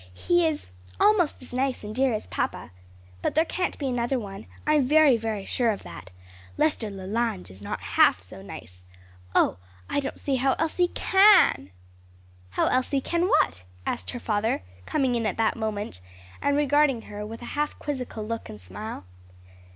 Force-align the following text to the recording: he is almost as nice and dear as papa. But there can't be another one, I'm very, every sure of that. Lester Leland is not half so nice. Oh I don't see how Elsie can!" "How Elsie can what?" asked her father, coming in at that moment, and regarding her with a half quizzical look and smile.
he 0.15 0.47
is 0.47 0.71
almost 0.99 1.43
as 1.43 1.53
nice 1.53 1.83
and 1.83 1.93
dear 1.93 2.11
as 2.11 2.25
papa. 2.25 2.71
But 3.21 3.35
there 3.35 3.45
can't 3.45 3.77
be 3.77 3.87
another 3.87 4.17
one, 4.17 4.47
I'm 4.65 4.87
very, 4.87 5.13
every 5.13 5.45
sure 5.45 5.69
of 5.69 5.83
that. 5.83 6.09
Lester 6.57 6.89
Leland 6.89 7.51
is 7.51 7.61
not 7.61 7.79
half 8.01 8.19
so 8.23 8.41
nice. 8.41 8.83
Oh 9.35 9.57
I 9.87 9.99
don't 9.99 10.17
see 10.19 10.37
how 10.37 10.55
Elsie 10.57 10.87
can!" 10.95 11.69
"How 12.49 12.65
Elsie 12.65 12.99
can 12.99 13.27
what?" 13.27 13.63
asked 13.85 14.09
her 14.09 14.19
father, 14.19 14.63
coming 14.87 15.13
in 15.13 15.27
at 15.27 15.37
that 15.37 15.55
moment, 15.55 16.01
and 16.41 16.57
regarding 16.57 17.03
her 17.03 17.23
with 17.23 17.43
a 17.43 17.53
half 17.53 17.77
quizzical 17.77 18.25
look 18.25 18.49
and 18.49 18.59
smile. 18.59 19.05